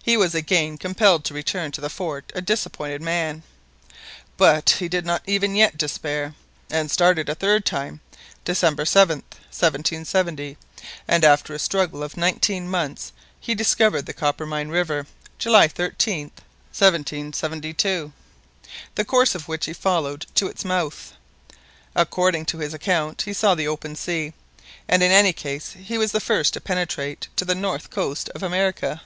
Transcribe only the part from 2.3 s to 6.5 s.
a disappointed man. But he did not even yet despair,